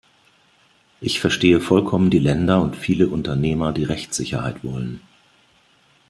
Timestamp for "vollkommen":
1.61-2.09